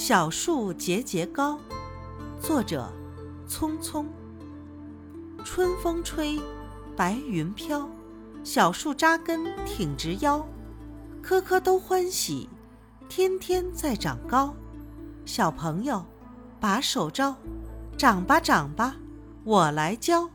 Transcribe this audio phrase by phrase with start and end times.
[0.00, 1.58] 小树节节高，
[2.40, 2.88] 作者
[3.48, 4.06] 匆匆。
[5.44, 6.40] 春风吹
[6.96, 7.90] 白云飘，
[8.44, 10.46] 小树扎根挺直腰，
[11.20, 12.48] 棵棵都欢喜，
[13.08, 14.54] 天天在长高，
[15.26, 16.06] 小朋友
[16.60, 17.34] 把手招，
[17.96, 18.94] 长吧长吧，
[19.42, 20.30] 我来教。